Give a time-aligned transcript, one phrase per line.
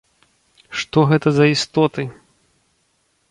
[0.83, 2.05] Што гэта за істоты?